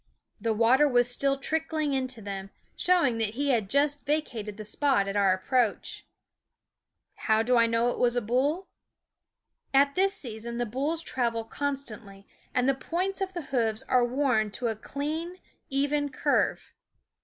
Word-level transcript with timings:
The 0.39 0.51
water 0.51 0.87
was 0.87 1.07
still 1.11 1.37
trickling 1.37 1.93
into 1.93 2.23
them, 2.23 2.49
showing 2.75 3.19
that 3.19 3.35
he 3.35 3.49
had 3.51 3.69
just 3.69 4.03
vacated 4.03 4.57
the 4.57 4.63
spot 4.63 5.07
at 5.07 5.15
our 5.15 5.31
approach. 5.31 6.07
How 7.29 7.43
do 7.43 7.55
I 7.55 7.67
know 7.67 7.91
it 7.91 7.99
was 7.99 8.15
a 8.15 8.21
bull? 8.23 8.67
At 9.75 9.93
this 9.93 10.15
season 10.15 10.57
the 10.57 10.65
bulls 10.65 11.03
travel 11.03 11.43
constantly, 11.43 12.25
and 12.51 12.67
the 12.67 12.73
SCHOOL 12.73 12.77
OF 12.81 12.89
262 12.89 12.97
points 12.97 13.21
of 13.21 13.33
the 13.33 13.51
hoofs 13.55 13.83
are 13.87 14.03
worn 14.03 14.49
to 14.49 14.69
a 14.69 14.75
clean, 14.75 15.35
even 15.69 16.09
curve. 16.09 16.73